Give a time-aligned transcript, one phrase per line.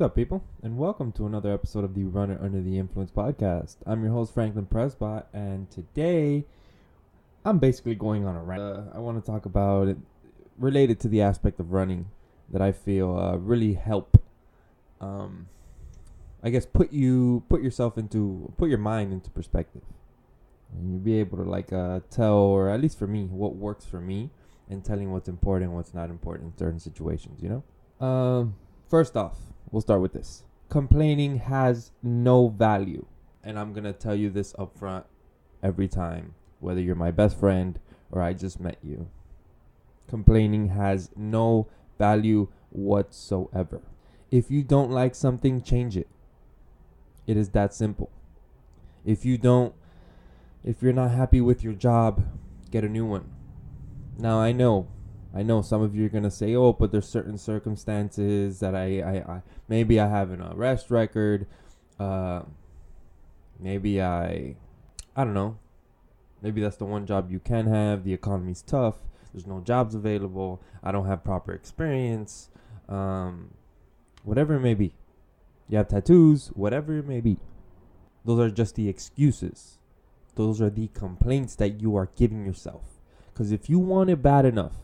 [0.00, 0.42] What's up, people?
[0.62, 3.76] And welcome to another episode of the Runner Under the Influence podcast.
[3.84, 6.46] I'm your host, Franklin Presbot, and today
[7.44, 8.62] I'm basically going on a rant.
[8.62, 9.98] Uh, I want to talk about it
[10.56, 12.06] related to the aspect of running
[12.50, 14.18] that I feel uh, really help.
[15.02, 15.48] Um,
[16.42, 19.82] I guess put you put yourself into put your mind into perspective,
[20.72, 23.84] and you'll be able to like uh, tell, or at least for me, what works
[23.84, 24.30] for me,
[24.70, 27.42] and telling what's important, what's not important in certain situations.
[27.42, 27.62] You
[28.00, 28.06] know.
[28.06, 28.54] Um,
[28.88, 29.36] first off,
[29.70, 30.44] we'll start with this.
[30.68, 33.06] Complaining has no value,
[33.42, 35.06] and I'm gonna tell you this up front
[35.62, 37.78] every time, whether you're my best friend
[38.10, 39.08] or I just met you.
[40.08, 41.68] Complaining has no
[41.98, 43.80] value whatsoever.
[44.30, 46.08] If you don't like something, change it.
[47.26, 48.10] It is that simple.
[49.04, 49.74] If you don't,
[50.64, 52.24] if you're not happy with your job,
[52.70, 53.30] get a new one.
[54.18, 54.88] Now, I know,
[55.34, 59.00] I know some of you are gonna say, "Oh, but there's certain circumstances that I,
[59.00, 61.46] I, I maybe I have an arrest record,
[61.98, 62.42] uh,
[63.58, 64.56] maybe I,
[65.14, 65.58] I don't know,
[66.42, 68.04] maybe that's the one job you can have.
[68.04, 68.96] The economy's tough.
[69.32, 70.60] There's no jobs available.
[70.82, 72.48] I don't have proper experience.
[72.88, 73.50] Um,
[74.24, 74.94] whatever it may be.
[75.68, 77.38] You have tattoos, whatever it may be.
[78.24, 79.78] Those are just the excuses.
[80.34, 82.82] Those are the complaints that you are giving yourself.
[83.32, 84.74] Because if you want it bad enough,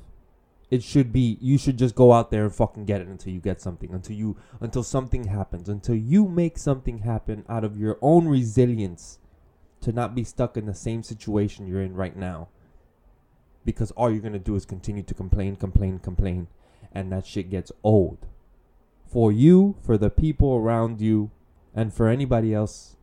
[0.70, 3.40] it should be you should just go out there and fucking get it until you
[3.40, 7.98] get something until you until something happens until you make something happen out of your
[8.02, 9.18] own resilience
[9.80, 12.48] to not be stuck in the same situation you're in right now.
[13.64, 16.48] Because all you're going to do is continue to complain complain complain
[16.92, 18.26] and that shit gets old.
[19.06, 21.30] For you for the people around you
[21.74, 22.96] and for anybody else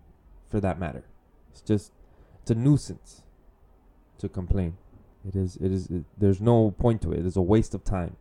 [0.49, 1.05] for that matter.
[1.51, 1.93] It's just
[2.41, 3.23] it's a nuisance
[4.17, 4.77] to complain
[5.27, 5.55] it is.
[5.57, 5.87] It is.
[5.87, 7.25] It, there's no point to it.
[7.25, 8.17] It's a waste of time.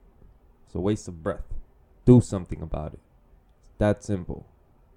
[0.67, 1.55] It's a waste of breath.
[2.05, 3.01] Do something about it.
[3.61, 4.47] It's that simple.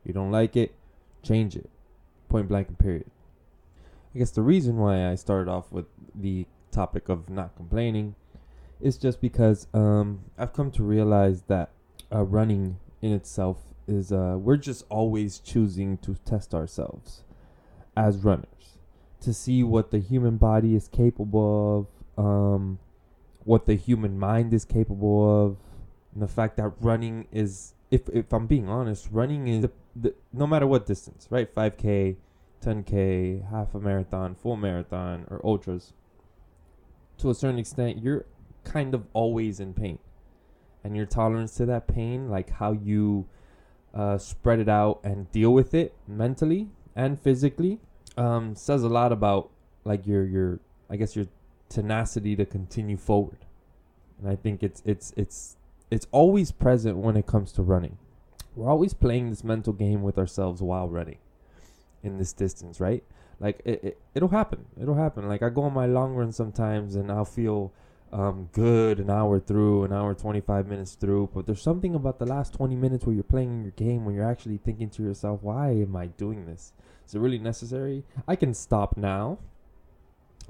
[0.04, 0.76] You don't like it,
[1.24, 1.70] change it.
[2.30, 3.10] Point blank and period.
[4.14, 8.16] I guess the reason why I started off with the topic of not complaining
[8.80, 11.72] is just because um, I've come to realize that
[12.14, 17.24] uh, running in itself is uh, we're just always choosing to test ourselves
[17.98, 18.78] as runners
[19.22, 21.88] to see what the human body is capable of,
[22.18, 22.80] um,
[23.44, 25.58] what the human mind is capable of,
[26.14, 30.16] and the fact that running is, if if I'm being honest, running is the, the
[30.34, 31.54] no matter what distance, right?
[31.54, 32.16] 5k,
[32.64, 35.94] 10k, half a marathon, full marathon, or ultras.
[37.20, 38.26] To a certain extent, you're
[38.64, 40.00] kind of always in pain,
[40.84, 43.28] and your tolerance to that pain, like how you
[43.94, 47.80] uh, spread it out and deal with it mentally and physically,
[48.18, 49.50] um, says a lot about
[49.84, 50.60] like your your
[50.90, 51.26] I guess your
[51.70, 53.46] tenacity to continue forward.
[54.20, 55.58] And I think it's it's it's
[55.92, 57.98] it's always present when it comes to running.
[58.56, 61.18] We're always playing this mental game with ourselves while running
[62.04, 63.04] in this distance, right?
[63.40, 64.66] Like it, it it'll happen.
[64.82, 65.28] It'll happen.
[65.28, 67.74] Like I go on my long run sometimes and I'll feel
[68.14, 71.30] um, good an hour through, an hour 25 minutes through.
[71.34, 74.30] But there's something about the last 20 minutes where you're playing your game, when you're
[74.30, 76.72] actually thinking to yourself, why am I doing this?
[77.06, 78.04] Is it really necessary?
[78.28, 79.40] I can stop now,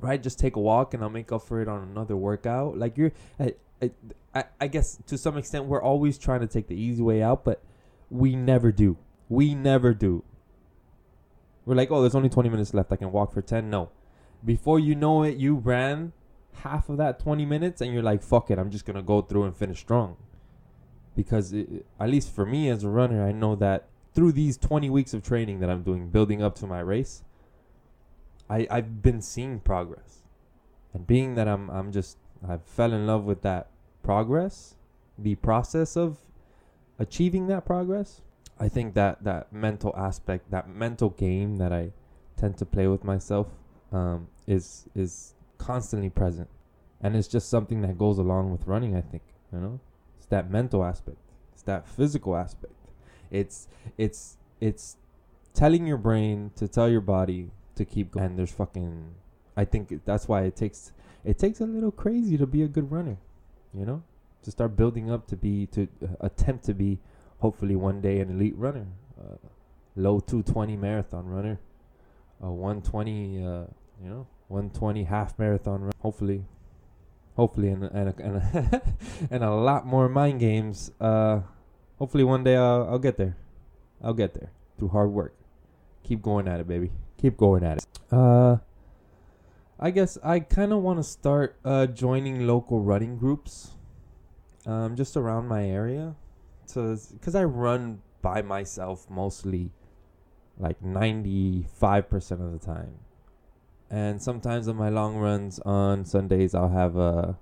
[0.01, 0.21] right?
[0.21, 2.77] Just take a walk and I'll make up for it on another workout.
[2.77, 3.53] Like you're, I,
[4.33, 7.43] I, I guess to some extent, we're always trying to take the easy way out,
[7.43, 7.61] but
[8.09, 8.97] we never do.
[9.29, 10.23] We never do.
[11.65, 12.91] We're like, oh, there's only 20 minutes left.
[12.91, 13.69] I can walk for 10.
[13.69, 13.89] No.
[14.43, 16.13] Before you know it, you ran
[16.63, 19.43] half of that 20 minutes and you're like, fuck it, I'm just to go through
[19.43, 20.17] and finish strong.
[21.15, 24.89] Because, it, at least for me as a runner, I know that through these 20
[24.89, 27.23] weeks of training that I'm doing, building up to my race,
[28.49, 30.23] I, I've been seeing progress.
[30.93, 32.17] And being that I'm, I'm just,
[32.47, 33.67] I fell in love with that
[34.03, 34.75] progress,
[35.17, 36.19] the process of
[36.99, 38.21] achieving that progress,
[38.59, 41.91] I think that that mental aspect, that mental game that I
[42.37, 43.47] tend to play with myself,
[43.91, 46.47] um, is is constantly present,
[47.01, 48.95] and it's just something that goes along with running.
[48.95, 49.79] I think you know,
[50.17, 51.17] it's that mental aspect,
[51.53, 52.73] it's that physical aspect.
[53.31, 53.67] It's
[53.97, 54.97] it's it's
[55.53, 58.25] telling your brain to tell your body to keep going.
[58.25, 59.13] And there's fucking,
[59.55, 60.91] I think that's why it takes
[61.23, 63.17] it takes a little crazy to be a good runner,
[63.73, 64.03] you know,
[64.43, 66.99] to start building up to be to uh, attempt to be
[67.39, 68.85] hopefully one day an elite runner,
[69.19, 69.35] uh,
[69.95, 71.59] low 220 marathon runner,
[72.41, 73.65] a 120, uh,
[74.01, 75.91] you know, 120 half marathon run.
[75.99, 76.43] Hopefully,
[77.35, 78.81] hopefully, and and a, and a,
[79.31, 80.91] and a lot more mind games.
[81.01, 81.41] Uh,
[81.97, 83.35] hopefully one day I'll, I'll get there.
[84.03, 85.33] I'll get there through hard work.
[86.07, 86.91] Keep going at it, baby.
[87.17, 87.85] Keep going at it.
[88.11, 88.57] Uh,
[89.79, 93.71] I guess I kind of want to start uh joining local running groups,
[94.65, 96.15] um, just around my area
[96.65, 99.71] because I run by myself mostly,
[100.57, 101.65] like 95%
[102.31, 102.95] of the time.
[103.89, 107.33] And sometimes on my long runs on Sundays, I'll have uh,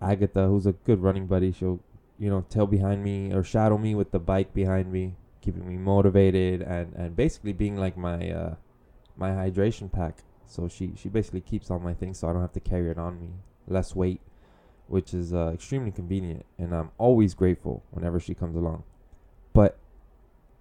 [0.00, 1.52] Agatha, who's a good running buddy.
[1.52, 1.80] She'll,
[2.18, 5.16] you know, tail behind me or shadow me with the bike behind me,
[5.48, 8.54] keeping me motivated and, and basically being like my uh,
[9.16, 10.18] my hydration pack.
[10.44, 12.98] So she, she basically keeps all my things so I don't have to carry it
[12.98, 13.30] on me.
[13.66, 14.20] Less weight,
[14.88, 16.44] which is uh, extremely convenient.
[16.58, 18.84] And I'm always grateful whenever she comes along.
[19.54, 19.78] But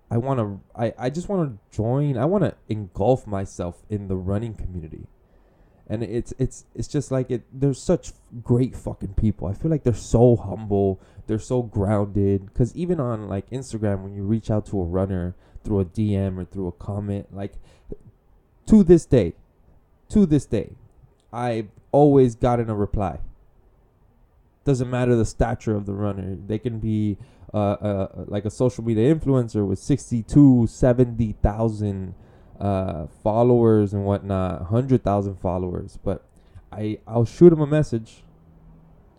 [0.10, 4.08] I want to I, I just want to join I want to engulf myself in
[4.08, 5.08] the running community.
[5.90, 8.12] And it's it's it's just like it there's such
[8.44, 9.48] great fucking people.
[9.48, 14.14] I feel like they're so humble, they're so grounded cuz even on like Instagram when
[14.14, 17.54] you reach out to a runner through a DM or through a comment like
[18.66, 19.34] to this day
[20.10, 20.72] to this day
[21.32, 23.20] I've always gotten a reply.
[24.66, 26.36] Doesn't matter the stature of the runner.
[26.36, 27.18] They can be
[27.54, 32.14] uh, uh, like a social media influencer with 62, 70,000
[32.60, 35.98] uh, followers and whatnot, 100,000 followers.
[36.04, 36.24] But
[36.72, 38.24] I, I'll shoot him a message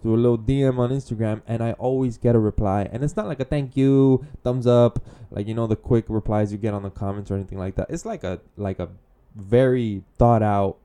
[0.00, 2.88] through a little DM on Instagram, and I always get a reply.
[2.90, 6.52] And it's not like a thank you, thumbs up, like you know the quick replies
[6.52, 7.90] you get on the comments or anything like that.
[7.90, 8.88] It's like a like a
[9.34, 10.78] very thought out,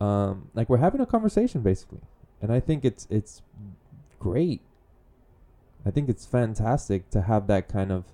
[0.00, 2.00] um, like we're having a conversation basically.
[2.42, 3.42] And I think it's it's
[4.18, 4.60] great
[5.86, 8.06] I think it's fantastic to have that kind of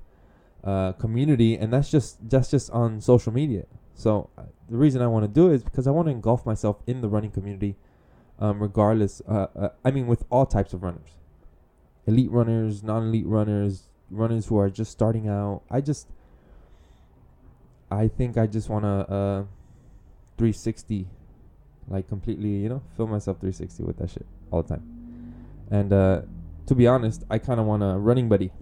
[0.65, 3.65] uh, community, and that's just that's just on social media.
[3.95, 6.47] So uh, the reason I want to do it is because I want to engulf
[6.47, 7.77] myself in the running community,
[8.39, 9.23] um, regardless.
[9.29, 11.11] Uh, uh, I mean, with all types of runners,
[12.07, 15.63] elite runners, non-elite runners, runners who are just starting out.
[15.71, 16.09] I just,
[17.91, 19.43] I think I just want to uh,
[20.39, 21.09] 360,
[21.89, 25.35] like completely, you know, film myself 360 with that shit all the time,
[25.71, 25.91] and
[26.67, 28.53] to be honest, I kind of want a running buddy.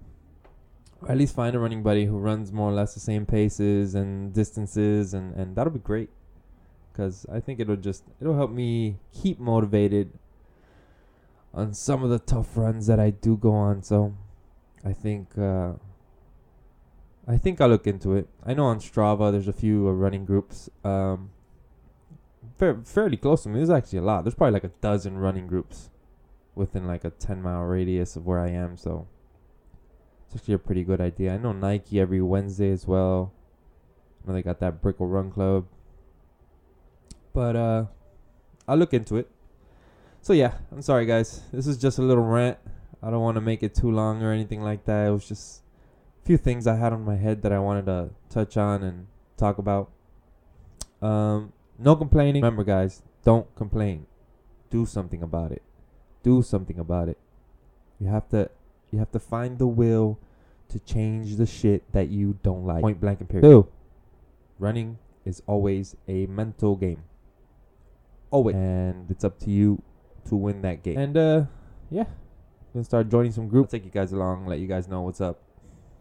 [1.02, 3.94] Or at least find a running buddy who runs more or less the same paces
[3.94, 6.10] and distances, and, and that'll be great.
[6.92, 10.12] Because I think it'll just it'll help me keep motivated
[11.54, 13.82] on some of the tough runs that I do go on.
[13.82, 14.14] So
[14.84, 15.72] I think uh,
[17.26, 18.28] I think I'll look into it.
[18.44, 20.68] I know on Strava there's a few uh, running groups.
[20.84, 21.30] Um,
[22.58, 23.58] fair, fairly close to me.
[23.58, 24.24] There's actually a lot.
[24.24, 25.90] There's probably like a dozen running groups
[26.54, 28.76] within like a 10 mile radius of where I am.
[28.76, 29.06] So
[30.30, 31.34] it's actually a pretty good idea.
[31.34, 33.32] I know Nike every Wednesday as well.
[34.22, 35.66] I know they got that Brickell Run Club.
[37.32, 37.84] But uh,
[38.66, 39.30] I'll look into it.
[40.22, 41.42] So yeah, I'm sorry guys.
[41.52, 42.58] This is just a little rant.
[43.02, 45.06] I don't want to make it too long or anything like that.
[45.06, 45.62] It was just
[46.22, 49.06] a few things I had on my head that I wanted to touch on and
[49.36, 49.90] talk about.
[51.00, 52.42] Um, no complaining.
[52.42, 54.06] Remember, guys, don't complain.
[54.70, 55.62] Do something about it
[56.22, 57.18] do something about it.
[57.98, 58.50] You have to
[58.90, 60.18] you have to find the will
[60.68, 62.82] to change the shit that you don't like.
[62.82, 63.48] Point blank and period.
[63.48, 63.68] Two.
[64.58, 67.02] Running is always a mental game.
[68.30, 68.56] Always.
[68.56, 69.82] And it's up to you
[70.28, 70.98] to win that game.
[70.98, 71.44] And uh
[71.90, 72.04] yeah.
[72.72, 73.74] Gonna start joining some groups.
[73.74, 75.40] I'll take you guys along, let you guys know what's up.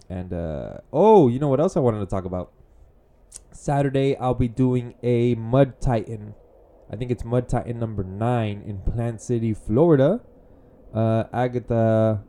[0.10, 2.52] And uh oh, you know what else I wanted to talk about?
[3.52, 6.36] Saturday I'll be doing a Mud Titan
[6.92, 10.22] I think it's Mud Titan number nine in Plant City, Florida.
[10.94, 12.24] Uh, Agatha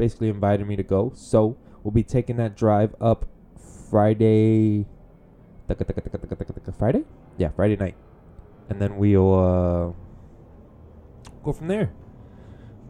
[0.00, 3.28] basically invited me to go, so we'll be taking that drive up
[3.90, 4.86] Friday.
[6.78, 7.04] Friday?
[7.36, 7.96] Yeah, Friday night,
[8.70, 9.92] and then we'll uh,
[11.44, 11.92] go from there.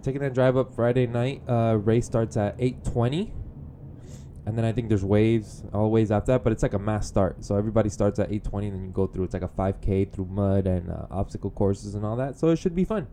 [0.03, 1.43] Taking that drive up Friday night.
[1.49, 3.33] Uh, race starts at eight twenty
[4.47, 7.07] and then I think there's waves, all waves after that, but it's like a mass
[7.07, 7.45] start.
[7.45, 9.25] So everybody starts at 8:20, and then you go through.
[9.25, 12.39] It's like a 5K through mud and uh, obstacle courses and all that.
[12.39, 13.07] So it should be fun.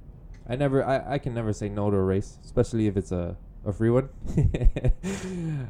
[0.48, 3.36] I never, I, I can never say no to a race, especially if it's a
[3.68, 4.10] a free one.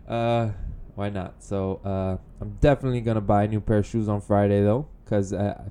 [0.08, 0.51] uh,
[0.96, 1.44] why not?
[1.44, 5.34] So uh, I'm definitely gonna buy a new pair of shoes on Friday though, cause
[5.34, 5.63] uh,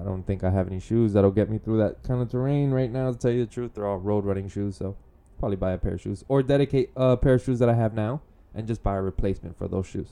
[0.00, 2.70] I don't think I have any shoes that'll get me through that kind of terrain
[2.70, 3.12] right now.
[3.12, 4.96] To tell you the truth, they're all road running shoes, so
[5.38, 7.94] probably buy a pair of shoes or dedicate a pair of shoes that I have
[7.94, 8.22] now
[8.54, 10.08] and just buy a replacement for those shoes.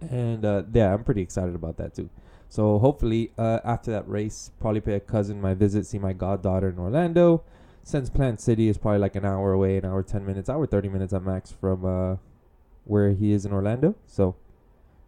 [0.00, 2.10] And uh, yeah, I'm pretty excited about that too.
[2.48, 6.68] So hopefully, uh, after that race, probably pay a cousin my visit, see my goddaughter
[6.68, 7.42] in Orlando.
[7.86, 10.88] Since Plant City is probably like an hour away, an hour ten minutes, hour thirty
[10.88, 12.16] minutes at max from uh,
[12.82, 13.94] where he is in Orlando.
[14.08, 14.34] So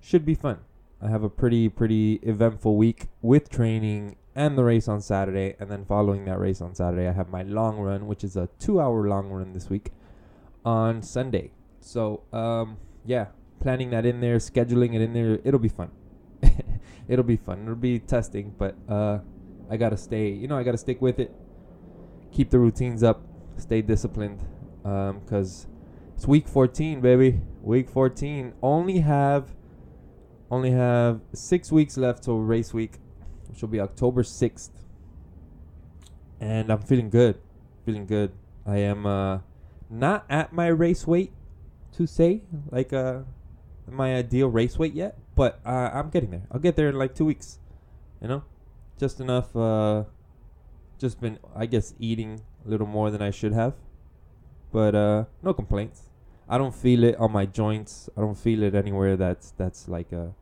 [0.01, 0.59] should be fun.
[1.03, 5.69] I have a pretty pretty eventful week with training and the race on Saturday, and
[5.69, 9.09] then following that race on Saturday, I have my long run, which is a two-hour
[9.09, 9.91] long run this week
[10.65, 11.51] on Sunday.
[11.81, 13.27] So um, yeah,
[13.61, 15.91] planning that in there, scheduling it in there, it'll be fun.
[17.09, 17.63] it'll be fun.
[17.63, 19.19] It'll be testing, but uh,
[19.69, 20.29] I gotta stay.
[20.29, 21.35] You know, I gotta stick with it.
[22.33, 23.23] Keep the routines up.
[23.57, 24.45] Stay disciplined,
[24.83, 25.71] because um,
[26.15, 27.41] It's week 14, baby.
[27.63, 28.55] Week 14.
[28.63, 29.55] Only have
[30.51, 32.99] only have six weeks left till race week,
[33.49, 34.71] which will be October 6th.
[36.41, 37.39] And I'm feeling good.
[37.85, 38.33] Feeling good.
[38.65, 39.41] I am uh,
[39.91, 41.33] not at my race weight
[41.93, 43.21] to say, like uh,
[43.91, 46.47] my ideal race weight yet, but uh, I'm getting there.
[46.51, 47.59] I'll get there in like two weeks.
[48.21, 48.45] You know,
[48.99, 49.55] just enough.
[50.99, 53.75] Uh, just been, I guess, eating a little more than I should have,
[54.73, 56.03] but uh, no complaints.
[56.49, 58.09] I don't feel it on my joints.
[58.17, 60.35] I don't feel it anywhere that's that's like a,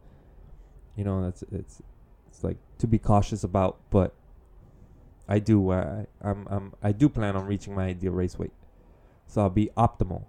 [0.96, 1.82] you know, that's it's
[2.28, 3.78] it's like to be cautious about.
[3.90, 4.14] But
[5.28, 5.72] I do.
[5.72, 8.52] I I'm I'm I do plan on reaching my ideal race weight,
[9.26, 10.26] so I'll be optimal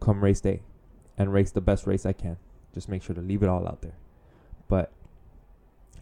[0.00, 0.62] come race day,
[1.16, 2.36] and race the best race I can.
[2.74, 3.96] Just make sure to leave it all out there.
[4.68, 4.92] But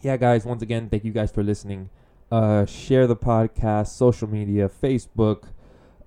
[0.01, 1.89] yeah, guys, once again, thank you guys for listening.
[2.33, 5.49] Uh, share the podcast, social media, Facebook,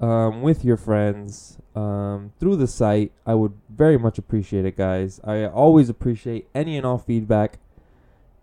[0.00, 3.12] um, with your friends, um, through the site.
[3.24, 5.20] I would very much appreciate it, guys.
[5.22, 7.60] I always appreciate any and all feedback.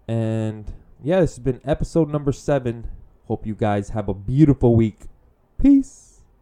[0.07, 0.71] And
[1.03, 2.87] yeah, this has been episode number seven.
[3.27, 5.01] Hope you guys have a beautiful week.
[5.57, 6.12] Peace.